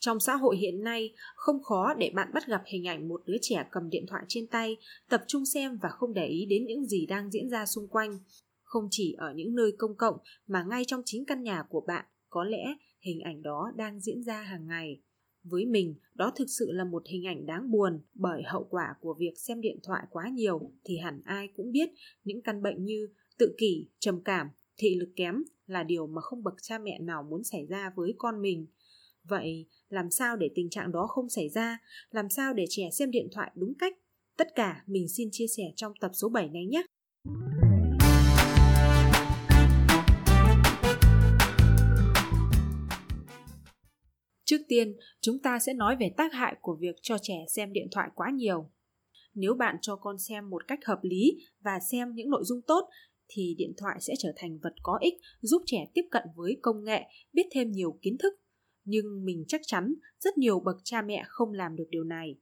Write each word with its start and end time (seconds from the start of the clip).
Trong 0.00 0.20
xã 0.20 0.36
hội 0.36 0.56
hiện 0.56 0.84
nay, 0.84 1.14
không 1.36 1.62
khó 1.62 1.94
để 1.94 2.10
bạn 2.14 2.30
bắt 2.34 2.46
gặp 2.46 2.62
hình 2.66 2.88
ảnh 2.88 3.08
một 3.08 3.22
đứa 3.26 3.36
trẻ 3.42 3.66
cầm 3.70 3.90
điện 3.90 4.04
thoại 4.08 4.24
trên 4.28 4.46
tay, 4.46 4.76
tập 5.08 5.24
trung 5.26 5.46
xem 5.46 5.78
và 5.82 5.88
không 5.88 6.14
để 6.14 6.26
ý 6.26 6.46
đến 6.46 6.66
những 6.66 6.86
gì 6.86 7.06
đang 7.06 7.30
diễn 7.30 7.50
ra 7.50 7.66
xung 7.66 7.88
quanh. 7.88 8.18
Không 8.62 8.88
chỉ 8.90 9.14
ở 9.18 9.32
những 9.36 9.54
nơi 9.54 9.72
công 9.78 9.96
cộng 9.96 10.16
mà 10.46 10.64
ngay 10.70 10.84
trong 10.86 11.02
chính 11.04 11.24
căn 11.24 11.42
nhà 11.42 11.62
của 11.68 11.80
bạn, 11.86 12.04
có 12.28 12.44
lẽ 12.44 12.64
hình 13.00 13.20
ảnh 13.20 13.42
đó 13.42 13.72
đang 13.76 14.00
diễn 14.00 14.22
ra 14.22 14.42
hàng 14.42 14.66
ngày. 14.66 15.02
Với 15.42 15.66
mình, 15.66 15.94
đó 16.14 16.32
thực 16.36 16.46
sự 16.58 16.70
là 16.72 16.84
một 16.84 17.02
hình 17.06 17.26
ảnh 17.26 17.46
đáng 17.46 17.70
buồn 17.70 18.00
bởi 18.14 18.42
hậu 18.42 18.66
quả 18.70 18.94
của 19.00 19.14
việc 19.18 19.38
xem 19.38 19.60
điện 19.60 19.78
thoại 19.82 20.06
quá 20.10 20.28
nhiều 20.28 20.72
thì 20.84 20.96
hẳn 20.96 21.20
ai 21.24 21.48
cũng 21.56 21.72
biết 21.72 21.88
những 22.24 22.42
căn 22.42 22.62
bệnh 22.62 22.84
như 22.84 23.08
tự 23.38 23.54
kỷ, 23.58 23.88
trầm 23.98 24.20
cảm, 24.24 24.48
thị 24.76 24.94
lực 24.94 25.12
kém 25.16 25.42
là 25.66 25.82
điều 25.82 26.06
mà 26.06 26.20
không 26.20 26.42
bậc 26.42 26.54
cha 26.62 26.78
mẹ 26.78 26.98
nào 26.98 27.22
muốn 27.22 27.44
xảy 27.44 27.66
ra 27.66 27.92
với 27.96 28.14
con 28.18 28.42
mình. 28.42 28.66
Vậy, 29.30 29.66
làm 29.88 30.10
sao 30.10 30.36
để 30.36 30.50
tình 30.54 30.70
trạng 30.70 30.92
đó 30.92 31.06
không 31.06 31.28
xảy 31.28 31.48
ra? 31.48 31.78
Làm 32.10 32.28
sao 32.30 32.54
để 32.54 32.64
trẻ 32.68 32.82
xem 32.92 33.10
điện 33.10 33.28
thoại 33.32 33.50
đúng 33.54 33.72
cách? 33.78 33.92
Tất 34.36 34.48
cả 34.54 34.84
mình 34.86 35.08
xin 35.08 35.28
chia 35.32 35.46
sẻ 35.56 35.62
trong 35.76 35.92
tập 36.00 36.10
số 36.14 36.28
7 36.28 36.48
này 36.48 36.66
nhé. 36.66 36.82
Trước 44.44 44.60
tiên, 44.68 44.96
chúng 45.20 45.38
ta 45.42 45.58
sẽ 45.58 45.74
nói 45.74 45.96
về 46.00 46.10
tác 46.16 46.32
hại 46.32 46.56
của 46.60 46.76
việc 46.80 46.96
cho 47.02 47.16
trẻ 47.22 47.44
xem 47.48 47.72
điện 47.72 47.88
thoại 47.92 48.08
quá 48.14 48.30
nhiều. 48.34 48.70
Nếu 49.34 49.54
bạn 49.54 49.76
cho 49.82 49.96
con 49.96 50.18
xem 50.18 50.50
một 50.50 50.68
cách 50.68 50.78
hợp 50.84 50.98
lý 51.02 51.36
và 51.60 51.78
xem 51.90 52.14
những 52.14 52.30
nội 52.30 52.42
dung 52.44 52.62
tốt 52.62 52.88
thì 53.28 53.54
điện 53.58 53.72
thoại 53.76 53.96
sẽ 54.00 54.14
trở 54.18 54.32
thành 54.36 54.58
vật 54.62 54.74
có 54.82 54.98
ích 55.00 55.14
giúp 55.40 55.62
trẻ 55.66 55.78
tiếp 55.94 56.04
cận 56.10 56.22
với 56.36 56.56
công 56.62 56.84
nghệ, 56.84 57.00
biết 57.32 57.46
thêm 57.52 57.72
nhiều 57.72 57.98
kiến 58.02 58.16
thức. 58.18 58.34
Nhưng 58.90 59.24
mình 59.24 59.44
chắc 59.48 59.60
chắn 59.66 59.94
rất 60.20 60.38
nhiều 60.38 60.60
bậc 60.60 60.76
cha 60.84 61.02
mẹ 61.02 61.24
không 61.28 61.52
làm 61.52 61.76
được 61.76 61.86
điều 61.90 62.04
này. 62.04 62.36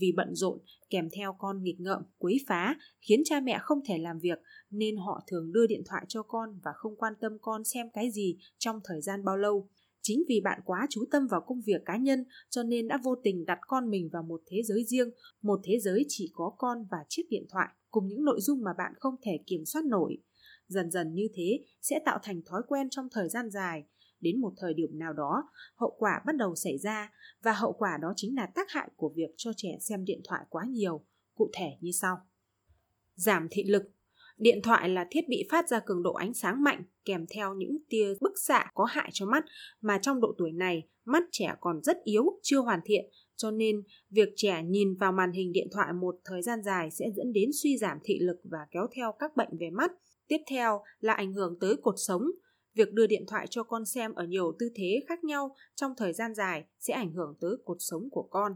Vì 0.00 0.12
bận 0.16 0.34
rộn 0.34 0.58
kèm 0.90 1.08
theo 1.16 1.36
con 1.38 1.62
nghịch 1.62 1.80
ngợm, 1.80 2.02
quấy 2.18 2.36
phá 2.48 2.76
khiến 3.00 3.22
cha 3.24 3.40
mẹ 3.40 3.58
không 3.62 3.78
thể 3.88 3.98
làm 3.98 4.18
việc 4.18 4.38
nên 4.70 4.96
họ 4.96 5.20
thường 5.26 5.52
đưa 5.52 5.66
điện 5.66 5.82
thoại 5.86 6.04
cho 6.08 6.22
con 6.22 6.60
và 6.64 6.70
không 6.74 6.96
quan 6.96 7.12
tâm 7.20 7.32
con 7.40 7.64
xem 7.64 7.86
cái 7.92 8.10
gì 8.10 8.38
trong 8.58 8.80
thời 8.84 9.00
gian 9.00 9.24
bao 9.24 9.36
lâu. 9.36 9.68
Chính 10.02 10.22
vì 10.28 10.40
bạn 10.44 10.60
quá 10.64 10.86
chú 10.90 11.04
tâm 11.10 11.26
vào 11.26 11.40
công 11.46 11.60
việc 11.66 11.82
cá 11.84 11.96
nhân 11.96 12.24
cho 12.50 12.62
nên 12.62 12.88
đã 12.88 12.98
vô 13.04 13.14
tình 13.24 13.44
đặt 13.44 13.58
con 13.66 13.90
mình 13.90 14.08
vào 14.12 14.22
một 14.22 14.40
thế 14.46 14.62
giới 14.64 14.84
riêng 14.84 15.10
một 15.42 15.60
thế 15.64 15.78
giới 15.80 16.04
chỉ 16.08 16.30
có 16.34 16.52
con 16.58 16.78
và 16.90 16.98
chiếc 17.08 17.22
điện 17.30 17.46
thoại 17.50 17.68
cùng 17.90 18.06
những 18.08 18.24
nội 18.24 18.40
dung 18.40 18.62
mà 18.62 18.70
bạn 18.78 18.92
không 18.96 19.14
thể 19.22 19.38
kiểm 19.46 19.64
soát 19.64 19.84
nổi. 19.84 20.18
Dần 20.68 20.90
dần 20.90 21.14
như 21.14 21.28
thế 21.34 21.64
sẽ 21.82 22.00
tạo 22.04 22.18
thành 22.22 22.42
thói 22.46 22.62
quen 22.68 22.90
trong 22.90 23.08
thời 23.12 23.28
gian 23.28 23.50
dài 23.50 23.84
đến 24.20 24.40
một 24.40 24.52
thời 24.56 24.74
điểm 24.74 24.98
nào 24.98 25.12
đó 25.12 25.48
hậu 25.74 25.96
quả 25.98 26.22
bắt 26.26 26.36
đầu 26.36 26.54
xảy 26.54 26.78
ra. 26.78 27.12
Và 27.42 27.52
hậu 27.52 27.72
quả 27.72 27.98
đó 28.02 28.12
chính 28.16 28.36
là 28.36 28.46
tác 28.46 28.70
hại 28.70 28.88
của 28.96 29.12
việc 29.16 29.30
cho 29.36 29.50
trẻ 29.56 29.78
xem 29.80 30.04
điện 30.04 30.20
thoại 30.28 30.44
quá 30.48 30.64
nhiều. 30.68 31.04
Cụ 31.34 31.50
thể 31.54 31.70
như 31.80 31.90
sau. 32.00 32.16
Giảm 33.14 33.48
thị 33.50 33.64
lực. 33.64 33.82
Điện 34.38 34.58
thoại 34.62 34.88
là 34.88 35.06
thiết 35.10 35.28
bị 35.28 35.44
phát 35.50 35.68
ra 35.68 35.80
cường 35.80 36.02
độ 36.02 36.12
ánh 36.12 36.34
sáng 36.34 36.62
mạnh 36.62 36.82
kèm 37.04 37.26
theo 37.34 37.54
những 37.54 37.78
tia 37.88 38.14
bức 38.20 38.32
xạ 38.38 38.70
có 38.74 38.84
hại 38.84 39.10
cho 39.12 39.26
mắt. 39.26 39.44
Mà 39.80 39.98
trong 40.02 40.20
độ 40.20 40.34
tuổi 40.38 40.52
này 40.52 40.88
mắt 41.04 41.22
trẻ 41.32 41.54
còn 41.60 41.82
rất 41.82 41.96
yếu, 42.04 42.24
chưa 42.42 42.58
hoàn 42.58 42.80
thiện. 42.84 43.04
Cho 43.36 43.50
nên 43.50 43.82
việc 44.10 44.28
trẻ 44.36 44.62
nhìn 44.62 44.94
vào 44.94 45.12
màn 45.12 45.32
hình 45.32 45.52
điện 45.52 45.68
thoại 45.72 45.92
một 45.92 46.14
thời 46.24 46.42
gian 46.42 46.62
dài 46.62 46.90
sẽ 46.90 47.06
dẫn 47.16 47.32
đến 47.32 47.50
suy 47.62 47.78
giảm 47.78 47.98
thị 48.04 48.18
lực 48.20 48.40
và 48.44 48.58
kéo 48.70 48.86
theo 48.96 49.12
các 49.18 49.36
bệnh 49.36 49.58
về 49.60 49.70
mắt. 49.70 49.92
Tiếp 50.28 50.38
theo 50.50 50.82
là 51.00 51.12
ảnh 51.12 51.32
hưởng 51.32 51.58
tới 51.60 51.76
cột 51.82 51.94
sống. 51.96 52.22
Việc 52.78 52.92
đưa 52.92 53.06
điện 53.06 53.24
thoại 53.28 53.46
cho 53.50 53.62
con 53.62 53.84
xem 53.84 54.14
ở 54.14 54.24
nhiều 54.24 54.52
tư 54.58 54.68
thế 54.74 55.00
khác 55.08 55.24
nhau 55.24 55.56
trong 55.74 55.92
thời 55.96 56.12
gian 56.12 56.34
dài 56.34 56.64
sẽ 56.78 56.94
ảnh 56.94 57.12
hưởng 57.12 57.34
tới 57.40 57.56
cuộc 57.64 57.76
sống 57.78 58.08
của 58.10 58.28
con. 58.30 58.52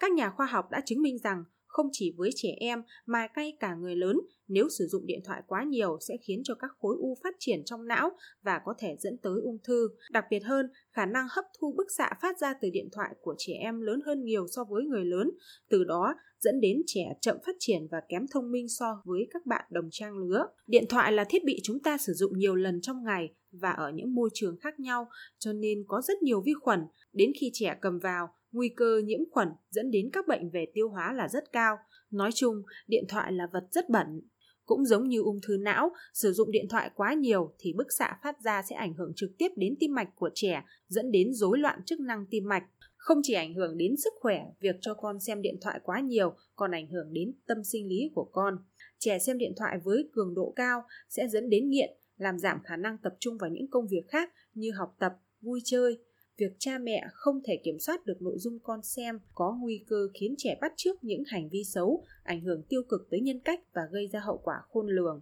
Các 0.00 0.12
nhà 0.12 0.30
khoa 0.30 0.46
học 0.46 0.70
đã 0.70 0.82
chứng 0.84 1.02
minh 1.02 1.18
rằng 1.18 1.44
không 1.66 1.88
chỉ 1.92 2.14
với 2.16 2.30
trẻ 2.34 2.48
em 2.60 2.82
mà 3.06 3.28
ngay 3.36 3.56
cả 3.60 3.74
người 3.74 3.96
lớn 3.96 4.16
nếu 4.48 4.68
sử 4.78 4.86
dụng 4.86 5.06
điện 5.06 5.20
thoại 5.24 5.42
quá 5.46 5.64
nhiều 5.64 5.98
sẽ 6.08 6.14
khiến 6.26 6.40
cho 6.44 6.54
các 6.54 6.70
khối 6.78 6.96
u 6.98 7.16
phát 7.22 7.34
triển 7.38 7.62
trong 7.64 7.86
não 7.86 8.10
và 8.42 8.60
có 8.64 8.74
thể 8.78 8.96
dẫn 9.00 9.18
tới 9.22 9.40
ung 9.42 9.58
thư. 9.64 9.88
Đặc 10.10 10.24
biệt 10.30 10.44
hơn, 10.44 10.66
khả 10.92 11.06
năng 11.06 11.26
hấp 11.30 11.44
thu 11.60 11.74
bức 11.76 11.86
xạ 11.96 12.10
phát 12.22 12.38
ra 12.38 12.54
từ 12.60 12.70
điện 12.70 12.88
thoại 12.92 13.10
của 13.20 13.34
trẻ 13.38 13.52
em 13.52 13.80
lớn 13.80 14.00
hơn 14.06 14.24
nhiều 14.24 14.46
so 14.48 14.64
với 14.64 14.84
người 14.84 15.04
lớn, 15.04 15.30
từ 15.70 15.84
đó 15.84 16.14
dẫn 16.38 16.60
đến 16.60 16.82
trẻ 16.86 17.04
chậm 17.20 17.36
phát 17.46 17.56
triển 17.58 17.86
và 17.90 17.98
kém 18.08 18.26
thông 18.32 18.52
minh 18.52 18.68
so 18.68 19.02
với 19.04 19.26
các 19.30 19.46
bạn 19.46 19.64
đồng 19.70 19.88
trang 19.90 20.18
lứa. 20.18 20.46
Điện 20.66 20.84
thoại 20.88 21.12
là 21.12 21.24
thiết 21.24 21.44
bị 21.44 21.60
chúng 21.62 21.82
ta 21.82 21.98
sử 21.98 22.12
dụng 22.12 22.38
nhiều 22.38 22.54
lần 22.54 22.80
trong 22.80 23.04
ngày 23.04 23.34
và 23.52 23.70
ở 23.70 23.90
những 23.94 24.14
môi 24.14 24.30
trường 24.34 24.56
khác 24.60 24.80
nhau, 24.80 25.08
cho 25.38 25.52
nên 25.52 25.84
có 25.88 26.00
rất 26.00 26.22
nhiều 26.22 26.40
vi 26.40 26.52
khuẩn. 26.60 26.80
Đến 27.12 27.32
khi 27.40 27.50
trẻ 27.54 27.76
cầm 27.80 27.98
vào, 27.98 28.28
nguy 28.52 28.68
cơ 28.68 29.02
nhiễm 29.04 29.20
khuẩn 29.30 29.48
dẫn 29.70 29.90
đến 29.90 30.10
các 30.12 30.28
bệnh 30.28 30.50
về 30.50 30.66
tiêu 30.74 30.88
hóa 30.88 31.12
là 31.12 31.28
rất 31.28 31.52
cao. 31.52 31.76
Nói 32.10 32.30
chung, 32.34 32.62
điện 32.86 33.04
thoại 33.08 33.32
là 33.32 33.48
vật 33.52 33.64
rất 33.70 33.90
bẩn. 33.90 34.20
Cũng 34.64 34.84
giống 34.84 35.08
như 35.08 35.22
ung 35.22 35.38
thư 35.46 35.56
não, 35.56 35.90
sử 36.14 36.32
dụng 36.32 36.50
điện 36.50 36.66
thoại 36.70 36.90
quá 36.94 37.14
nhiều 37.14 37.54
thì 37.58 37.72
bức 37.72 37.86
xạ 37.98 38.18
phát 38.22 38.40
ra 38.44 38.62
sẽ 38.70 38.76
ảnh 38.76 38.94
hưởng 38.94 39.12
trực 39.16 39.30
tiếp 39.38 39.48
đến 39.56 39.74
tim 39.80 39.94
mạch 39.94 40.08
của 40.16 40.30
trẻ, 40.34 40.64
dẫn 40.88 41.10
đến 41.10 41.34
rối 41.34 41.58
loạn 41.58 41.80
chức 41.86 42.00
năng 42.00 42.26
tim 42.30 42.44
mạch. 42.48 42.64
Không 42.96 43.18
chỉ 43.22 43.34
ảnh 43.34 43.54
hưởng 43.54 43.76
đến 43.76 43.96
sức 43.96 44.12
khỏe, 44.20 44.44
việc 44.60 44.76
cho 44.80 44.94
con 44.94 45.20
xem 45.20 45.42
điện 45.42 45.56
thoại 45.60 45.80
quá 45.82 46.00
nhiều 46.00 46.34
còn 46.56 46.70
ảnh 46.70 46.86
hưởng 46.90 47.12
đến 47.12 47.32
tâm 47.46 47.64
sinh 47.64 47.88
lý 47.88 48.10
của 48.14 48.28
con. 48.32 48.58
Trẻ 48.98 49.18
xem 49.18 49.38
điện 49.38 49.52
thoại 49.56 49.78
với 49.84 50.08
cường 50.12 50.34
độ 50.34 50.52
cao 50.56 50.82
sẽ 51.08 51.28
dẫn 51.28 51.50
đến 51.50 51.70
nghiện, 51.70 51.90
làm 52.16 52.38
giảm 52.38 52.62
khả 52.64 52.76
năng 52.76 52.98
tập 52.98 53.14
trung 53.20 53.38
vào 53.38 53.50
những 53.50 53.70
công 53.70 53.86
việc 53.88 54.08
khác 54.08 54.32
như 54.54 54.70
học 54.72 54.96
tập, 54.98 55.12
vui 55.40 55.60
chơi, 55.64 55.98
việc 56.36 56.52
cha 56.58 56.78
mẹ 56.78 57.04
không 57.12 57.40
thể 57.44 57.60
kiểm 57.64 57.78
soát 57.78 58.06
được 58.06 58.22
nội 58.22 58.38
dung 58.38 58.58
con 58.62 58.82
xem 58.82 59.18
có 59.34 59.56
nguy 59.60 59.84
cơ 59.86 60.08
khiến 60.14 60.34
trẻ 60.38 60.58
bắt 60.60 60.72
chước 60.76 61.04
những 61.04 61.22
hành 61.26 61.48
vi 61.48 61.64
xấu, 61.64 62.04
ảnh 62.22 62.40
hưởng 62.40 62.62
tiêu 62.68 62.82
cực 62.88 63.00
tới 63.10 63.20
nhân 63.20 63.40
cách 63.40 63.60
và 63.74 63.82
gây 63.90 64.08
ra 64.12 64.20
hậu 64.20 64.40
quả 64.44 64.56
khôn 64.68 64.86
lường. 64.86 65.20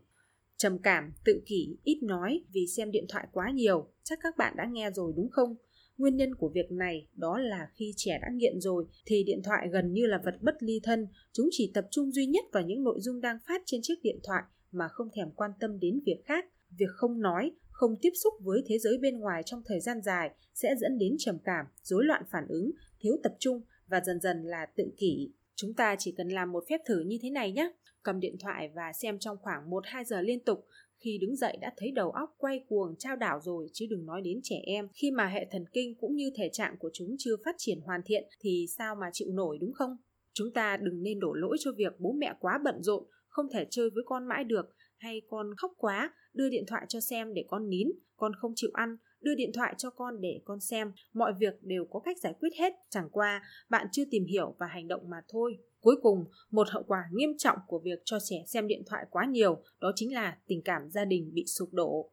Trầm 0.57 0.79
cảm, 0.79 1.13
tự 1.25 1.43
kỷ, 1.47 1.77
ít 1.85 1.99
nói 2.03 2.45
vì 2.53 2.67
xem 2.77 2.91
điện 2.91 3.05
thoại 3.09 3.27
quá 3.33 3.51
nhiều, 3.51 3.89
chắc 4.03 4.19
các 4.23 4.37
bạn 4.37 4.55
đã 4.57 4.67
nghe 4.73 4.91
rồi 4.91 5.13
đúng 5.17 5.31
không? 5.31 5.57
Nguyên 5.99 6.17
nhân 6.17 6.35
của 6.35 6.49
việc 6.49 6.73
này 6.73 7.09
đó 7.17 7.39
là 7.39 7.69
khi 7.75 7.93
trẻ 7.97 8.19
đã 8.23 8.29
nghiện 8.33 8.61
rồi 8.61 8.87
thì 9.07 9.25
điện 9.25 9.41
thoại 9.45 9.69
gần 9.73 9.93
như 9.93 10.07
là 10.07 10.21
vật 10.25 10.35
bất 10.41 10.63
ly 10.63 10.81
thân, 10.83 11.07
chúng 11.33 11.49
chỉ 11.53 11.71
tập 11.75 11.87
trung 11.91 12.13
duy 12.13 12.27
nhất 12.27 12.45
vào 12.53 12.63
những 12.63 12.85
nội 12.85 13.01
dung 13.01 13.21
đang 13.21 13.39
phát 13.49 13.63
trên 13.67 13.81
chiếc 13.83 14.03
điện 14.03 14.19
thoại 14.25 14.43
mà 14.73 14.89
không 14.89 15.09
thèm 15.17 15.31
quan 15.31 15.51
tâm 15.61 15.81
đến 15.81 16.01
việc 16.07 16.23
khác. 16.25 16.45
Việc 16.79 16.91
không 16.95 17.21
nói, 17.21 17.53
không 17.71 17.97
tiếp 18.03 18.13
xúc 18.15 18.35
với 18.41 18.63
thế 18.67 18.79
giới 18.79 18.99
bên 18.99 19.19
ngoài 19.19 19.43
trong 19.47 19.63
thời 19.67 19.81
gian 19.81 20.03
dài 20.03 20.31
sẽ 20.55 20.75
dẫn 20.81 20.99
đến 20.99 21.17
trầm 21.19 21.39
cảm, 21.45 21.67
rối 21.83 22.05
loạn 22.05 22.23
phản 22.31 22.47
ứng, 22.49 22.71
thiếu 23.01 23.17
tập 23.23 23.33
trung 23.39 23.63
và 23.87 24.01
dần 24.01 24.21
dần 24.21 24.43
là 24.43 24.67
tự 24.77 24.85
kỷ. 24.97 25.33
Chúng 25.55 25.75
ta 25.75 25.97
chỉ 25.99 26.15
cần 26.17 26.29
làm 26.29 26.53
một 26.53 26.65
phép 26.69 26.81
thử 26.87 27.01
như 27.01 27.19
thế 27.23 27.31
này 27.31 27.53
nhé. 27.53 27.73
Cầm 28.03 28.21
điện 28.21 28.37
thoại 28.41 28.71
và 28.75 28.93
xem 28.93 29.19
trong 29.19 29.37
khoảng 29.41 29.71
1-2 29.71 30.05
giờ 30.05 30.21
liên 30.21 30.45
tục. 30.45 30.67
Khi 30.97 31.19
đứng 31.19 31.37
dậy 31.37 31.57
đã 31.61 31.73
thấy 31.77 31.91
đầu 31.91 32.11
óc 32.11 32.35
quay 32.39 32.65
cuồng 32.69 32.97
trao 32.99 33.17
đảo 33.17 33.41
rồi 33.43 33.69
chứ 33.73 33.87
đừng 33.91 34.07
nói 34.07 34.23
đến 34.23 34.41
trẻ 34.43 34.57
em. 34.65 34.89
Khi 34.95 35.11
mà 35.11 35.27
hệ 35.27 35.47
thần 35.51 35.65
kinh 35.73 35.95
cũng 36.01 36.17
như 36.17 36.31
thể 36.37 36.51
trạng 36.53 36.77
của 36.79 36.91
chúng 36.93 37.17
chưa 37.19 37.37
phát 37.45 37.55
triển 37.59 37.81
hoàn 37.81 38.01
thiện 38.05 38.25
thì 38.41 38.67
sao 38.79 38.95
mà 38.95 39.07
chịu 39.13 39.29
nổi 39.31 39.59
đúng 39.61 39.73
không? 39.73 39.97
Chúng 40.33 40.53
ta 40.53 40.77
đừng 40.77 41.03
nên 41.03 41.21
đổ 41.21 41.33
lỗi 41.33 41.57
cho 41.61 41.71
việc 41.77 42.01
bố 42.01 42.13
mẹ 42.13 42.35
quá 42.41 42.61
bận 42.65 42.83
rộn, 42.83 43.05
không 43.29 43.47
thể 43.53 43.67
chơi 43.71 43.91
với 43.91 44.03
con 44.07 44.29
mãi 44.29 44.45
được 44.45 44.75
hay 44.97 45.23
con 45.29 45.47
khóc 45.57 45.73
quá 45.77 46.15
đưa 46.35 46.49
điện 46.49 46.65
thoại 46.67 46.87
cho 46.89 47.01
xem 47.01 47.35
để 47.35 47.45
con 47.49 47.69
nín, 47.69 47.89
con 48.17 48.33
không 48.41 48.53
chịu 48.57 48.71
ăn. 48.75 48.97
Đưa 49.21 49.35
điện 49.35 49.51
thoại 49.55 49.75
cho 49.79 49.91
con 49.91 50.21
để 50.21 50.41
con 50.45 50.61
xem. 50.61 50.93
Mọi 51.13 51.33
việc 51.41 51.63
đều 51.63 51.85
có 51.91 52.01
cách 52.01 52.19
giải 52.19 52.35
quyết 52.41 52.51
hết. 52.59 52.73
Chẳng 52.91 53.09
qua, 53.11 53.43
bạn 53.71 53.87
chưa 53.93 54.05
tìm 54.11 54.25
hiểu 54.25 54.57
và 54.59 54.67
hành 54.67 54.89
động 54.89 55.11
mà 55.11 55.17
thôi. 55.29 55.59
Cuối 55.81 55.97
cùng, 56.03 56.25
một 56.51 56.69
hậu 56.71 56.83
quả 56.83 57.05
nghiêm 57.13 57.31
trọng 57.39 57.59
của 57.67 57.81
việc 57.85 57.99
cho 58.05 58.19
trẻ 58.29 58.37
xem 58.47 58.67
điện 58.67 58.83
thoại 58.87 59.05
quá 59.11 59.27
nhiều, 59.31 59.63
đó 59.81 59.93
chính 59.95 60.15
là 60.15 60.39
tình 60.47 60.63
cảm 60.65 60.83
gia 60.91 61.05
đình 61.05 61.31
bị 61.35 61.45
sụp 61.47 61.69
đổ. 61.73 62.13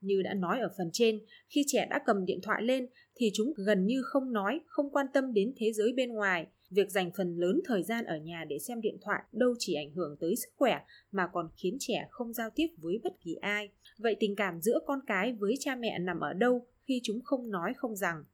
Như 0.00 0.22
đã 0.22 0.34
nói 0.34 0.60
ở 0.60 0.68
phần 0.78 0.90
trên, 0.92 1.20
khi 1.48 1.64
trẻ 1.66 1.86
đã 1.90 2.00
cầm 2.06 2.24
điện 2.24 2.40
thoại 2.42 2.62
lên 2.62 2.86
thì 3.16 3.30
chúng 3.34 3.52
gần 3.66 3.86
như 3.86 4.02
không 4.04 4.32
nói, 4.32 4.60
không 4.66 4.90
quan 4.90 5.06
tâm 5.14 5.32
đến 5.32 5.54
thế 5.56 5.72
giới 5.72 5.92
bên 5.92 6.12
ngoài. 6.12 6.46
Việc 6.70 6.90
dành 6.90 7.10
phần 7.16 7.36
lớn 7.36 7.60
thời 7.64 7.82
gian 7.82 8.04
ở 8.04 8.16
nhà 8.16 8.44
để 8.48 8.58
xem 8.58 8.80
điện 8.80 8.96
thoại 9.02 9.22
đâu 9.32 9.54
chỉ 9.58 9.74
ảnh 9.74 9.90
hưởng 9.90 10.16
tới 10.20 10.36
sức 10.36 10.48
khỏe 10.56 10.80
mà 11.12 11.28
còn 11.32 11.48
khiến 11.56 11.76
trẻ 11.80 12.06
không 12.10 12.32
giao 12.32 12.50
tiếp 12.54 12.66
với 12.76 13.00
bất 13.04 13.12
kỳ 13.20 13.34
ai. 13.34 13.68
Vậy 13.98 14.16
tình 14.20 14.36
cảm 14.36 14.60
giữa 14.60 14.78
con 14.86 14.98
cái 15.06 15.32
với 15.32 15.54
cha 15.60 15.76
mẹ 15.76 15.98
nằm 15.98 16.20
ở 16.20 16.32
đâu 16.32 16.66
khi 16.88 17.00
chúng 17.02 17.20
không 17.24 17.50
nói 17.50 17.72
không 17.76 17.96
rằng? 17.96 18.24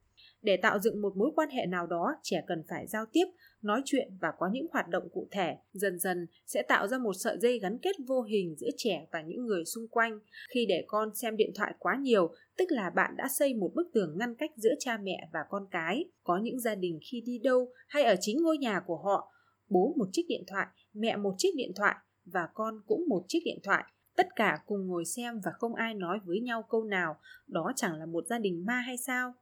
Để 0.42 0.56
tạo 0.56 0.78
dựng 0.78 1.02
một 1.02 1.16
mối 1.16 1.30
quan 1.36 1.48
hệ 1.48 1.66
nào 1.66 1.86
đó, 1.86 2.14
trẻ 2.22 2.44
cần 2.46 2.62
phải 2.68 2.86
giao 2.86 3.06
tiếp, 3.12 3.24
nói 3.62 3.82
chuyện 3.84 4.08
và 4.20 4.28
có 4.38 4.48
những 4.52 4.66
hoạt 4.72 4.88
động 4.88 5.08
cụ 5.12 5.28
thể, 5.30 5.56
dần 5.72 5.98
dần 5.98 6.26
sẽ 6.46 6.62
tạo 6.62 6.88
ra 6.88 6.98
một 6.98 7.12
sợi 7.12 7.38
dây 7.38 7.58
gắn 7.58 7.78
kết 7.82 7.96
vô 8.08 8.22
hình 8.22 8.54
giữa 8.58 8.70
trẻ 8.76 9.06
và 9.12 9.22
những 9.22 9.46
người 9.46 9.64
xung 9.64 9.88
quanh. 9.88 10.18
Khi 10.54 10.66
để 10.68 10.84
con 10.86 11.14
xem 11.14 11.36
điện 11.36 11.50
thoại 11.54 11.74
quá 11.78 11.96
nhiều, 12.00 12.34
tức 12.58 12.64
là 12.68 12.90
bạn 12.90 13.14
đã 13.16 13.28
xây 13.38 13.54
một 13.54 13.72
bức 13.74 13.90
tường 13.94 14.16
ngăn 14.18 14.34
cách 14.34 14.50
giữa 14.56 14.74
cha 14.78 14.98
mẹ 15.02 15.28
và 15.32 15.40
con 15.48 15.66
cái. 15.70 16.04
Có 16.22 16.38
những 16.42 16.60
gia 16.60 16.74
đình 16.74 16.98
khi 17.10 17.22
đi 17.26 17.38
đâu 17.38 17.68
hay 17.88 18.02
ở 18.02 18.14
chính 18.20 18.42
ngôi 18.42 18.58
nhà 18.58 18.80
của 18.86 18.96
họ, 18.96 19.32
bố 19.68 19.94
một 19.98 20.08
chiếc 20.12 20.22
điện 20.28 20.44
thoại, 20.46 20.66
mẹ 20.92 21.16
một 21.16 21.34
chiếc 21.38 21.50
điện 21.56 21.72
thoại 21.76 21.94
và 22.24 22.48
con 22.54 22.74
cũng 22.86 23.04
một 23.08 23.24
chiếc 23.28 23.40
điện 23.44 23.58
thoại 23.64 23.84
tất 24.16 24.26
cả 24.36 24.58
cùng 24.66 24.86
ngồi 24.86 25.04
xem 25.04 25.40
và 25.44 25.50
không 25.58 25.74
ai 25.74 25.94
nói 25.94 26.18
với 26.24 26.40
nhau 26.40 26.62
câu 26.70 26.84
nào 26.84 27.16
đó 27.46 27.72
chẳng 27.76 27.94
là 27.94 28.06
một 28.06 28.26
gia 28.26 28.38
đình 28.38 28.66
ma 28.66 28.74
hay 28.74 28.96
sao 28.96 29.34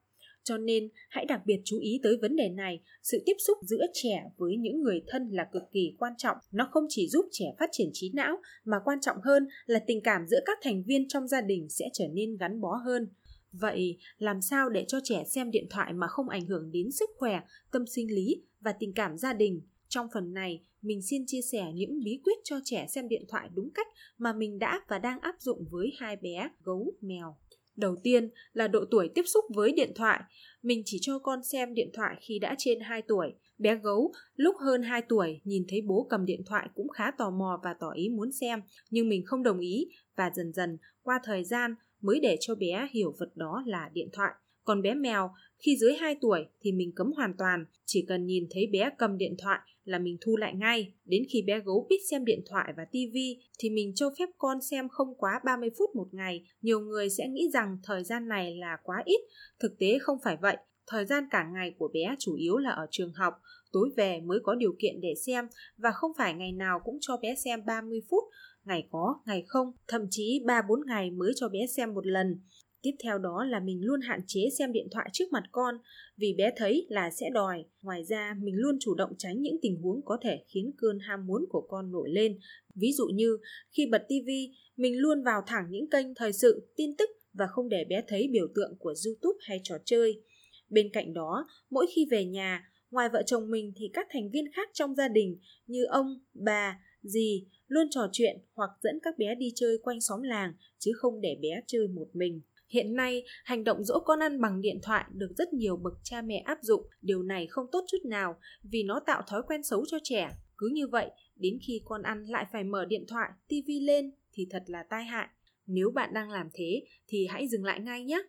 cho 0.50 0.58
nên, 0.58 0.88
hãy 1.08 1.24
đặc 1.24 1.40
biệt 1.46 1.60
chú 1.64 1.78
ý 1.78 2.00
tới 2.02 2.16
vấn 2.22 2.36
đề 2.36 2.48
này. 2.48 2.80
Sự 3.02 3.22
tiếp 3.26 3.32
xúc 3.46 3.58
giữa 3.62 3.86
trẻ 3.94 4.24
với 4.36 4.56
những 4.56 4.82
người 4.82 5.02
thân 5.06 5.28
là 5.30 5.48
cực 5.52 5.62
kỳ 5.72 5.94
quan 5.98 6.12
trọng. 6.18 6.36
Nó 6.52 6.68
không 6.70 6.84
chỉ 6.88 7.08
giúp 7.08 7.24
trẻ 7.32 7.44
phát 7.58 7.68
triển 7.72 7.90
trí 7.92 8.10
não, 8.14 8.36
mà 8.64 8.76
quan 8.84 9.00
trọng 9.00 9.16
hơn 9.24 9.48
là 9.66 9.78
tình 9.86 10.00
cảm 10.02 10.26
giữa 10.26 10.40
các 10.46 10.58
thành 10.62 10.82
viên 10.86 11.08
trong 11.08 11.28
gia 11.28 11.40
đình 11.40 11.68
sẽ 11.68 11.84
trở 11.92 12.04
nên 12.12 12.36
gắn 12.36 12.60
bó 12.60 12.74
hơn. 12.84 13.08
Vậy, 13.52 13.98
làm 14.18 14.40
sao 14.42 14.68
để 14.68 14.84
cho 14.88 14.98
trẻ 15.04 15.24
xem 15.24 15.50
điện 15.50 15.66
thoại 15.70 15.92
mà 15.92 16.06
không 16.06 16.28
ảnh 16.28 16.46
hưởng 16.46 16.70
đến 16.72 16.90
sức 16.90 17.10
khỏe, 17.16 17.40
tâm 17.72 17.86
sinh 17.86 18.14
lý 18.14 18.42
và 18.60 18.72
tình 18.72 18.92
cảm 18.92 19.18
gia 19.18 19.32
đình? 19.32 19.60
Trong 19.88 20.06
phần 20.14 20.34
này, 20.34 20.64
mình 20.82 21.02
xin 21.02 21.24
chia 21.26 21.42
sẻ 21.52 21.64
những 21.74 22.00
bí 22.04 22.20
quyết 22.24 22.36
cho 22.44 22.56
trẻ 22.64 22.86
xem 22.88 23.08
điện 23.08 23.24
thoại 23.28 23.48
đúng 23.54 23.70
cách 23.74 23.88
mà 24.18 24.32
mình 24.32 24.58
đã 24.58 24.80
và 24.88 24.98
đang 24.98 25.20
áp 25.20 25.34
dụng 25.38 25.64
với 25.70 25.92
hai 25.98 26.16
bé 26.16 26.50
gấu 26.64 26.92
mèo. 27.00 27.36
Đầu 27.76 27.96
tiên 28.02 28.30
là 28.52 28.68
độ 28.68 28.84
tuổi 28.90 29.08
tiếp 29.14 29.22
xúc 29.26 29.44
với 29.54 29.72
điện 29.72 29.92
thoại. 29.94 30.20
Mình 30.62 30.82
chỉ 30.84 30.98
cho 31.00 31.18
con 31.18 31.44
xem 31.44 31.74
điện 31.74 31.90
thoại 31.94 32.16
khi 32.20 32.38
đã 32.38 32.54
trên 32.58 32.80
2 32.80 33.02
tuổi. 33.02 33.32
Bé 33.58 33.76
gấu 33.76 34.12
lúc 34.36 34.56
hơn 34.60 34.82
2 34.82 35.02
tuổi 35.02 35.40
nhìn 35.44 35.64
thấy 35.68 35.80
bố 35.86 36.06
cầm 36.10 36.24
điện 36.24 36.42
thoại 36.46 36.68
cũng 36.74 36.88
khá 36.88 37.10
tò 37.10 37.30
mò 37.30 37.60
và 37.64 37.74
tỏ 37.80 37.90
ý 37.90 38.08
muốn 38.08 38.32
xem, 38.32 38.62
nhưng 38.90 39.08
mình 39.08 39.24
không 39.26 39.42
đồng 39.42 39.58
ý 39.58 39.88
và 40.16 40.30
dần 40.34 40.52
dần 40.52 40.78
qua 41.02 41.20
thời 41.24 41.44
gian 41.44 41.74
mới 42.00 42.20
để 42.20 42.36
cho 42.40 42.54
bé 42.54 42.88
hiểu 42.92 43.14
vật 43.18 43.36
đó 43.36 43.62
là 43.66 43.90
điện 43.92 44.08
thoại. 44.12 44.32
Còn 44.64 44.82
bé 44.82 44.94
mèo, 44.94 45.30
khi 45.58 45.76
dưới 45.76 45.94
2 45.94 46.16
tuổi 46.20 46.46
thì 46.60 46.72
mình 46.72 46.92
cấm 46.96 47.12
hoàn 47.12 47.34
toàn, 47.38 47.64
chỉ 47.84 48.04
cần 48.08 48.26
nhìn 48.26 48.44
thấy 48.50 48.66
bé 48.72 48.90
cầm 48.98 49.18
điện 49.18 49.34
thoại 49.38 49.60
là 49.84 49.98
mình 49.98 50.16
thu 50.20 50.36
lại 50.36 50.54
ngay. 50.54 50.92
Đến 51.04 51.22
khi 51.32 51.42
bé 51.46 51.60
gấu 51.64 51.86
biết 51.90 51.98
xem 52.10 52.24
điện 52.24 52.40
thoại 52.50 52.72
và 52.76 52.84
tivi 52.92 53.38
thì 53.58 53.70
mình 53.70 53.92
cho 53.94 54.10
phép 54.18 54.28
con 54.38 54.58
xem 54.70 54.88
không 54.88 55.14
quá 55.14 55.40
30 55.44 55.70
phút 55.78 55.90
một 55.96 56.08
ngày. 56.12 56.44
Nhiều 56.62 56.80
người 56.80 57.10
sẽ 57.10 57.28
nghĩ 57.28 57.48
rằng 57.52 57.78
thời 57.82 58.04
gian 58.04 58.28
này 58.28 58.56
là 58.56 58.76
quá 58.82 59.02
ít, 59.04 59.20
thực 59.60 59.78
tế 59.78 59.98
không 59.98 60.18
phải 60.24 60.36
vậy. 60.42 60.56
Thời 60.86 61.06
gian 61.06 61.24
cả 61.30 61.50
ngày 61.54 61.74
của 61.78 61.90
bé 61.92 62.14
chủ 62.18 62.34
yếu 62.34 62.56
là 62.56 62.70
ở 62.70 62.86
trường 62.90 63.12
học, 63.12 63.34
tối 63.72 63.90
về 63.96 64.20
mới 64.20 64.38
có 64.42 64.54
điều 64.54 64.74
kiện 64.78 65.00
để 65.00 65.14
xem 65.26 65.44
và 65.76 65.90
không 65.90 66.12
phải 66.18 66.34
ngày 66.34 66.52
nào 66.52 66.80
cũng 66.84 66.98
cho 67.00 67.16
bé 67.16 67.34
xem 67.44 67.60
30 67.66 68.00
phút, 68.10 68.24
ngày 68.64 68.88
có, 68.90 69.20
ngày 69.26 69.44
không, 69.46 69.72
thậm 69.88 70.06
chí 70.10 70.40
3-4 70.46 70.86
ngày 70.86 71.10
mới 71.10 71.32
cho 71.36 71.48
bé 71.48 71.66
xem 71.76 71.94
một 71.94 72.06
lần. 72.06 72.40
Tiếp 72.82 72.90
theo 73.04 73.18
đó 73.18 73.44
là 73.44 73.60
mình 73.60 73.80
luôn 73.82 74.00
hạn 74.00 74.20
chế 74.26 74.40
xem 74.58 74.72
điện 74.72 74.88
thoại 74.90 75.10
trước 75.12 75.32
mặt 75.32 75.42
con 75.52 75.74
vì 76.16 76.34
bé 76.38 76.50
thấy 76.56 76.86
là 76.88 77.10
sẽ 77.10 77.30
đòi. 77.30 77.64
Ngoài 77.82 78.04
ra, 78.04 78.34
mình 78.42 78.54
luôn 78.56 78.76
chủ 78.80 78.94
động 78.94 79.12
tránh 79.18 79.42
những 79.42 79.56
tình 79.62 79.76
huống 79.76 80.00
có 80.04 80.18
thể 80.22 80.44
khiến 80.48 80.72
cơn 80.78 80.98
ham 80.98 81.26
muốn 81.26 81.44
của 81.48 81.66
con 81.68 81.92
nổi 81.92 82.10
lên. 82.10 82.38
Ví 82.74 82.92
dụ 82.92 83.06
như 83.06 83.38
khi 83.70 83.86
bật 83.86 84.02
tivi, 84.08 84.54
mình 84.76 84.98
luôn 84.98 85.22
vào 85.22 85.42
thẳng 85.46 85.66
những 85.70 85.90
kênh 85.90 86.14
thời 86.14 86.32
sự, 86.32 86.72
tin 86.76 86.96
tức 86.98 87.10
và 87.32 87.46
không 87.46 87.68
để 87.68 87.84
bé 87.88 88.02
thấy 88.08 88.28
biểu 88.32 88.48
tượng 88.54 88.76
của 88.78 88.94
YouTube 89.06 89.38
hay 89.40 89.60
trò 89.64 89.76
chơi. 89.84 90.22
Bên 90.68 90.90
cạnh 90.92 91.12
đó, 91.12 91.46
mỗi 91.70 91.86
khi 91.94 92.06
về 92.10 92.24
nhà, 92.24 92.70
ngoài 92.90 93.08
vợ 93.12 93.22
chồng 93.26 93.50
mình 93.50 93.72
thì 93.76 93.90
các 93.92 94.06
thành 94.10 94.30
viên 94.30 94.52
khác 94.52 94.68
trong 94.72 94.94
gia 94.94 95.08
đình 95.08 95.38
như 95.66 95.84
ông, 95.84 96.20
bà, 96.34 96.80
dì 97.02 97.46
luôn 97.68 97.86
trò 97.90 98.08
chuyện 98.12 98.38
hoặc 98.54 98.70
dẫn 98.82 98.98
các 99.02 99.18
bé 99.18 99.34
đi 99.34 99.52
chơi 99.54 99.78
quanh 99.82 100.00
xóm 100.00 100.22
làng 100.22 100.52
chứ 100.78 100.92
không 100.96 101.20
để 101.20 101.38
bé 101.42 101.60
chơi 101.66 101.88
một 101.88 102.08
mình. 102.12 102.40
Hiện 102.70 102.94
nay, 102.94 103.24
hành 103.44 103.64
động 103.64 103.84
dỗ 103.84 104.00
con 104.00 104.22
ăn 104.22 104.40
bằng 104.40 104.60
điện 104.60 104.78
thoại 104.82 105.04
được 105.12 105.30
rất 105.36 105.52
nhiều 105.52 105.76
bậc 105.76 105.92
cha 106.02 106.22
mẹ 106.22 106.38
áp 106.38 106.58
dụng. 106.62 106.86
Điều 107.02 107.22
này 107.22 107.46
không 107.46 107.66
tốt 107.72 107.84
chút 107.88 107.98
nào 108.04 108.36
vì 108.62 108.82
nó 108.82 109.00
tạo 109.06 109.22
thói 109.26 109.42
quen 109.46 109.62
xấu 109.62 109.84
cho 109.86 109.98
trẻ. 110.02 110.30
Cứ 110.58 110.70
như 110.72 110.88
vậy, 110.88 111.10
đến 111.36 111.58
khi 111.66 111.82
con 111.84 112.02
ăn 112.02 112.24
lại 112.24 112.46
phải 112.52 112.64
mở 112.64 112.84
điện 112.84 113.04
thoại, 113.08 113.30
tivi 113.48 113.80
lên 113.80 114.10
thì 114.32 114.46
thật 114.50 114.62
là 114.66 114.82
tai 114.82 115.04
hại. 115.04 115.28
Nếu 115.66 115.90
bạn 115.90 116.14
đang 116.14 116.30
làm 116.30 116.48
thế 116.54 116.82
thì 117.08 117.26
hãy 117.26 117.48
dừng 117.48 117.64
lại 117.64 117.80
ngay 117.80 118.04
nhé. 118.04 118.22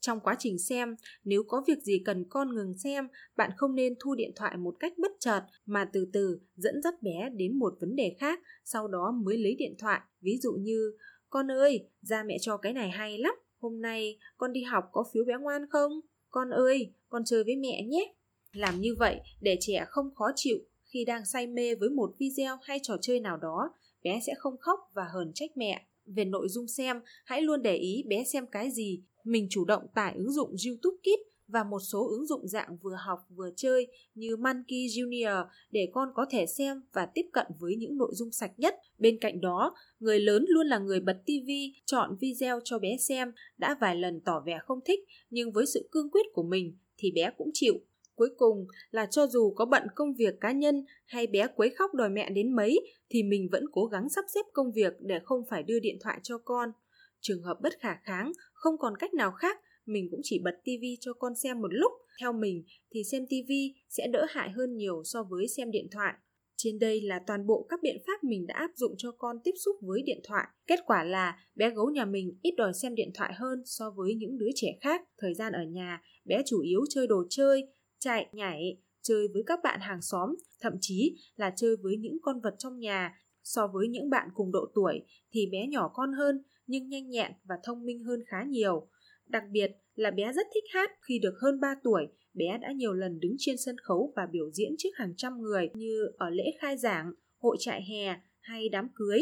Trong 0.00 0.20
quá 0.20 0.36
trình 0.38 0.58
xem, 0.58 0.96
nếu 1.24 1.42
có 1.48 1.64
việc 1.66 1.78
gì 1.82 2.02
cần 2.04 2.24
con 2.28 2.54
ngừng 2.54 2.78
xem, 2.78 3.08
bạn 3.36 3.50
không 3.56 3.74
nên 3.74 3.94
thu 4.00 4.14
điện 4.14 4.30
thoại 4.36 4.56
một 4.56 4.74
cách 4.80 4.92
bất 4.98 5.12
chợt 5.20 5.42
mà 5.66 5.90
từ 5.92 6.06
từ 6.12 6.40
dẫn 6.56 6.82
dắt 6.82 6.94
bé 7.02 7.30
đến 7.36 7.58
một 7.58 7.74
vấn 7.80 7.96
đề 7.96 8.16
khác, 8.18 8.40
sau 8.64 8.88
đó 8.88 9.12
mới 9.24 9.38
lấy 9.38 9.54
điện 9.58 9.74
thoại. 9.78 10.00
Ví 10.20 10.38
dụ 10.42 10.52
như, 10.52 10.92
con 11.30 11.50
ơi, 11.50 11.88
ra 12.00 12.22
mẹ 12.22 12.36
cho 12.40 12.56
cái 12.56 12.72
này 12.72 12.90
hay 12.90 13.18
lắm, 13.18 13.34
hôm 13.66 13.80
nay 13.80 14.18
con 14.36 14.52
đi 14.52 14.62
học 14.62 14.84
có 14.92 15.04
phiếu 15.12 15.24
bé 15.24 15.34
ngoan 15.40 15.66
không? 15.70 16.00
Con 16.30 16.50
ơi, 16.50 16.92
con 17.08 17.22
chơi 17.24 17.44
với 17.44 17.56
mẹ 17.56 17.82
nhé. 17.82 18.14
Làm 18.52 18.80
như 18.80 18.94
vậy 18.98 19.20
để 19.40 19.56
trẻ 19.60 19.84
không 19.88 20.14
khó 20.14 20.30
chịu 20.36 20.58
khi 20.84 21.04
đang 21.04 21.26
say 21.26 21.46
mê 21.46 21.74
với 21.74 21.90
một 21.90 22.14
video 22.18 22.58
hay 22.62 22.78
trò 22.82 22.96
chơi 23.00 23.20
nào 23.20 23.36
đó, 23.36 23.70
bé 24.02 24.20
sẽ 24.26 24.34
không 24.38 24.56
khóc 24.56 24.80
và 24.94 25.04
hờn 25.14 25.32
trách 25.34 25.56
mẹ. 25.56 25.86
Về 26.06 26.24
nội 26.24 26.48
dung 26.48 26.68
xem, 26.68 27.00
hãy 27.24 27.42
luôn 27.42 27.62
để 27.62 27.76
ý 27.76 28.04
bé 28.08 28.24
xem 28.24 28.46
cái 28.46 28.70
gì. 28.70 29.02
Mình 29.24 29.46
chủ 29.50 29.64
động 29.64 29.86
tải 29.94 30.14
ứng 30.16 30.32
dụng 30.32 30.48
YouTube 30.66 30.96
Kids 31.02 31.35
và 31.48 31.64
một 31.64 31.78
số 31.78 32.08
ứng 32.08 32.26
dụng 32.26 32.48
dạng 32.48 32.76
vừa 32.82 32.96
học 32.98 33.18
vừa 33.36 33.50
chơi 33.56 33.86
như 34.14 34.36
Monkey 34.36 34.86
Junior 34.86 35.46
để 35.70 35.88
con 35.92 36.08
có 36.14 36.26
thể 36.30 36.46
xem 36.46 36.82
và 36.92 37.06
tiếp 37.14 37.26
cận 37.32 37.46
với 37.60 37.76
những 37.76 37.96
nội 37.96 38.10
dung 38.12 38.32
sạch 38.32 38.52
nhất. 38.56 38.74
Bên 38.98 39.18
cạnh 39.20 39.40
đó, 39.40 39.74
người 40.00 40.20
lớn 40.20 40.44
luôn 40.48 40.66
là 40.66 40.78
người 40.78 41.00
bật 41.00 41.16
TV, 41.26 41.50
chọn 41.84 42.16
video 42.20 42.60
cho 42.64 42.78
bé 42.78 42.96
xem, 43.08 43.32
đã 43.58 43.76
vài 43.80 43.96
lần 43.96 44.20
tỏ 44.20 44.42
vẻ 44.46 44.58
không 44.62 44.80
thích, 44.84 45.00
nhưng 45.30 45.52
với 45.52 45.66
sự 45.66 45.88
cương 45.92 46.10
quyết 46.10 46.26
của 46.32 46.42
mình 46.42 46.76
thì 46.98 47.10
bé 47.10 47.30
cũng 47.38 47.50
chịu. 47.52 47.74
Cuối 48.14 48.28
cùng 48.36 48.66
là 48.90 49.06
cho 49.06 49.26
dù 49.26 49.54
có 49.56 49.64
bận 49.64 49.82
công 49.94 50.14
việc 50.14 50.34
cá 50.40 50.52
nhân 50.52 50.84
hay 51.06 51.26
bé 51.26 51.46
quấy 51.56 51.70
khóc 51.70 51.94
đòi 51.94 52.08
mẹ 52.08 52.30
đến 52.30 52.56
mấy 52.56 52.80
thì 53.10 53.22
mình 53.22 53.48
vẫn 53.52 53.64
cố 53.72 53.86
gắng 53.86 54.08
sắp 54.08 54.24
xếp 54.34 54.46
công 54.52 54.72
việc 54.72 54.92
để 55.00 55.18
không 55.24 55.42
phải 55.50 55.62
đưa 55.62 55.80
điện 55.80 55.98
thoại 56.00 56.20
cho 56.22 56.38
con. 56.38 56.72
Trường 57.20 57.42
hợp 57.42 57.60
bất 57.62 57.72
khả 57.80 57.94
kháng, 58.02 58.32
không 58.52 58.78
còn 58.78 58.96
cách 58.96 59.14
nào 59.14 59.32
khác 59.32 59.60
mình 59.86 60.08
cũng 60.10 60.20
chỉ 60.22 60.40
bật 60.44 60.54
tivi 60.64 60.96
cho 61.00 61.12
con 61.12 61.32
xem 61.42 61.60
một 61.60 61.68
lúc. 61.70 61.92
Theo 62.20 62.32
mình 62.32 62.64
thì 62.94 63.04
xem 63.04 63.26
tivi 63.28 63.74
sẽ 63.88 64.06
đỡ 64.12 64.26
hại 64.28 64.50
hơn 64.50 64.76
nhiều 64.76 65.02
so 65.04 65.22
với 65.22 65.48
xem 65.48 65.70
điện 65.70 65.86
thoại. 65.90 66.14
Trên 66.56 66.78
đây 66.78 67.00
là 67.00 67.20
toàn 67.26 67.46
bộ 67.46 67.66
các 67.68 67.80
biện 67.82 67.96
pháp 68.06 68.24
mình 68.24 68.46
đã 68.46 68.54
áp 68.54 68.70
dụng 68.76 68.94
cho 68.98 69.12
con 69.12 69.36
tiếp 69.44 69.54
xúc 69.64 69.76
với 69.82 70.02
điện 70.02 70.20
thoại. 70.24 70.46
Kết 70.66 70.80
quả 70.86 71.04
là 71.04 71.38
bé 71.54 71.70
gấu 71.70 71.90
nhà 71.90 72.04
mình 72.04 72.38
ít 72.42 72.54
đòi 72.56 72.72
xem 72.82 72.94
điện 72.94 73.10
thoại 73.14 73.32
hơn 73.34 73.62
so 73.64 73.90
với 73.90 74.14
những 74.14 74.38
đứa 74.38 74.50
trẻ 74.54 74.68
khác. 74.80 75.02
Thời 75.18 75.34
gian 75.34 75.52
ở 75.52 75.62
nhà, 75.62 76.02
bé 76.24 76.42
chủ 76.46 76.60
yếu 76.60 76.80
chơi 76.90 77.06
đồ 77.06 77.24
chơi, 77.30 77.66
chạy, 77.98 78.26
nhảy, 78.32 78.78
chơi 79.02 79.28
với 79.32 79.42
các 79.46 79.60
bạn 79.64 79.80
hàng 79.80 80.02
xóm, 80.02 80.30
thậm 80.60 80.72
chí 80.80 81.16
là 81.36 81.52
chơi 81.56 81.76
với 81.82 81.96
những 81.96 82.18
con 82.22 82.40
vật 82.40 82.54
trong 82.58 82.78
nhà. 82.78 83.12
So 83.42 83.66
với 83.74 83.88
những 83.88 84.10
bạn 84.10 84.28
cùng 84.34 84.52
độ 84.52 84.66
tuổi 84.74 85.02
thì 85.32 85.46
bé 85.52 85.66
nhỏ 85.66 85.90
con 85.94 86.12
hơn 86.12 86.42
nhưng 86.66 86.88
nhanh 86.88 87.10
nhẹn 87.10 87.32
và 87.44 87.54
thông 87.64 87.84
minh 87.84 88.04
hơn 88.04 88.20
khá 88.26 88.44
nhiều. 88.48 88.88
Đặc 89.28 89.42
biệt 89.50 89.70
là 89.94 90.10
bé 90.10 90.32
rất 90.32 90.46
thích 90.54 90.64
hát 90.74 90.90
khi 91.08 91.18
được 91.18 91.34
hơn 91.42 91.60
3 91.60 91.74
tuổi, 91.84 92.06
bé 92.34 92.58
đã 92.62 92.72
nhiều 92.72 92.92
lần 92.92 93.20
đứng 93.20 93.36
trên 93.38 93.56
sân 93.56 93.76
khấu 93.78 94.12
và 94.16 94.26
biểu 94.32 94.50
diễn 94.50 94.74
trước 94.78 94.88
hàng 94.94 95.14
trăm 95.16 95.42
người 95.42 95.70
như 95.74 96.10
ở 96.16 96.30
lễ 96.30 96.44
khai 96.60 96.76
giảng, 96.78 97.12
hội 97.38 97.56
trại 97.60 97.82
hè 97.84 98.20
hay 98.40 98.68
đám 98.68 98.88
cưới. 98.94 99.20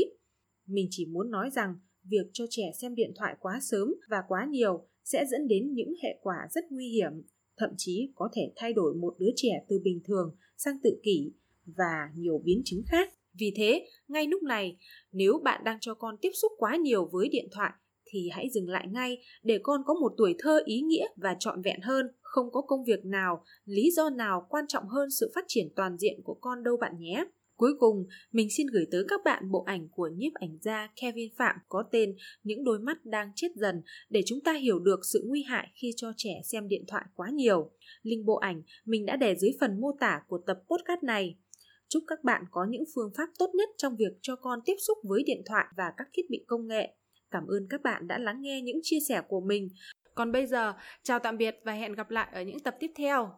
Mình 0.67 0.87
chỉ 0.91 1.07
muốn 1.07 1.31
nói 1.31 1.51
rằng 1.51 1.75
việc 2.05 2.27
cho 2.33 2.45
trẻ 2.51 2.71
xem 2.81 2.95
điện 2.95 3.13
thoại 3.17 3.35
quá 3.41 3.59
sớm 3.63 3.95
và 4.09 4.23
quá 4.29 4.47
nhiều 4.51 4.87
sẽ 5.05 5.25
dẫn 5.31 5.49
đến 5.49 5.75
những 5.75 5.95
hệ 6.03 6.19
quả 6.23 6.37
rất 6.51 6.65
nguy 6.71 6.89
hiểm, 6.89 7.13
thậm 7.57 7.71
chí 7.77 8.13
có 8.15 8.29
thể 8.35 8.53
thay 8.57 8.73
đổi 8.73 8.95
một 8.95 9.15
đứa 9.19 9.31
trẻ 9.37 9.65
từ 9.69 9.81
bình 9.85 10.01
thường 10.05 10.37
sang 10.57 10.77
tự 10.83 11.01
kỷ 11.03 11.33
và 11.67 12.11
nhiều 12.17 12.43
biến 12.45 12.63
chứng 12.65 12.83
khác. 12.87 13.15
Vì 13.39 13.53
thế, 13.57 13.87
ngay 14.09 14.27
lúc 14.27 14.43
này, 14.43 14.77
nếu 15.13 15.39
bạn 15.45 15.65
đang 15.65 15.79
cho 15.81 15.95
con 15.95 16.17
tiếp 16.21 16.31
xúc 16.43 16.53
quá 16.59 16.77
nhiều 16.77 17.09
với 17.13 17.29
điện 17.29 17.49
thoại 17.53 17.73
thì 18.15 18.29
hãy 18.33 18.49
dừng 18.55 18.69
lại 18.69 18.87
ngay 18.93 19.19
để 19.43 19.59
con 19.63 19.81
có 19.87 19.95
một 19.95 20.13
tuổi 20.17 20.35
thơ 20.39 20.61
ý 20.65 20.81
nghĩa 20.81 21.07
và 21.17 21.37
trọn 21.39 21.63
vẹn 21.63 21.81
hơn. 21.81 22.07
Không 22.21 22.53
có 22.53 22.61
công 22.61 22.85
việc 22.85 23.05
nào, 23.05 23.45
lý 23.65 23.91
do 23.91 24.11
nào 24.11 24.47
quan 24.49 24.65
trọng 24.69 24.89
hơn 24.89 25.09
sự 25.21 25.33
phát 25.35 25.45
triển 25.49 25.69
toàn 25.77 25.97
diện 25.99 26.21
của 26.25 26.35
con 26.41 26.63
đâu 26.65 26.77
bạn 26.77 26.93
nhé. 26.99 27.25
Cuối 27.57 27.71
cùng, 27.79 28.07
mình 28.33 28.49
xin 28.57 28.67
gửi 28.67 28.85
tới 28.91 29.05
các 29.09 29.21
bạn 29.25 29.51
bộ 29.51 29.63
ảnh 29.67 29.89
của 29.93 30.09
nhiếp 30.17 30.35
ảnh 30.35 30.59
gia 30.61 30.89
Kevin 31.01 31.33
Phạm 31.39 31.57
có 31.69 31.85
tên 31.93 32.17
Những 32.43 32.65
đôi 32.65 32.79
mắt 32.79 33.05
đang 33.05 33.33
chết 33.35 33.49
dần 33.55 33.83
để 34.11 34.23
chúng 34.27 34.41
ta 34.41 34.53
hiểu 34.53 34.79
được 34.79 35.01
sự 35.13 35.25
nguy 35.27 35.43
hại 35.43 35.69
khi 35.75 35.93
cho 35.97 36.13
trẻ 36.17 36.41
xem 36.45 36.69
điện 36.69 36.85
thoại 36.89 37.05
quá 37.15 37.31
nhiều. 37.31 37.71
Link 38.03 38.27
bộ 38.27 38.35
ảnh 38.35 38.63
mình 38.85 39.07
đã 39.07 39.17
để 39.17 39.37
dưới 39.37 39.51
phần 39.61 39.81
mô 39.81 39.89
tả 40.01 40.21
của 40.29 40.39
tập 40.47 40.59
podcast 40.71 41.03
này. 41.03 41.39
Chúc 41.89 42.05
các 42.07 42.25
bạn 42.25 42.45
có 42.51 42.67
những 42.71 42.85
phương 42.95 43.13
pháp 43.17 43.29
tốt 43.39 43.51
nhất 43.55 43.69
trong 43.79 43.97
việc 43.97 44.19
cho 44.23 44.37
con 44.37 44.59
tiếp 44.65 44.77
xúc 44.87 44.99
với 45.05 45.23
điện 45.27 45.43
thoại 45.47 45.65
và 45.77 45.93
các 45.97 46.09
thiết 46.13 46.23
bị 46.31 46.45
công 46.47 46.67
nghệ. 46.67 46.97
Cảm 47.31 47.47
ơn 47.47 47.67
các 47.71 47.83
bạn 47.83 48.09
đã 48.09 48.19
lắng 48.19 48.43
nghe 48.43 48.61
những 48.61 48.79
chia 48.83 48.99
sẻ 49.09 49.23
của 49.29 49.41
mình. 49.41 49.69
Còn 50.15 50.33
bây 50.33 50.47
giờ, 50.47 50.73
chào 51.03 51.19
tạm 51.19 51.37
biệt 51.37 51.57
và 51.65 51.73
hẹn 51.73 51.93
gặp 51.93 52.11
lại 52.11 52.29
ở 52.33 52.43
những 52.43 52.61
tập 52.61 52.77
tiếp 52.81 52.91
theo. 52.97 53.31